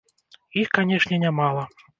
[0.61, 1.63] Іх, канешне, не мала.